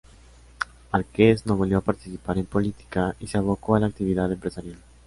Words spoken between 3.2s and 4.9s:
se abocó a la actividad empresarial.